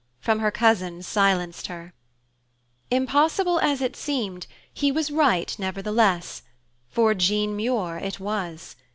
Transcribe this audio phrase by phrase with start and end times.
[0.19, 1.93] from her cousin silenced her.
[2.89, 6.41] Impossible as it seemed, he was right nevertheless;
[6.89, 8.75] for Jean Muir it was.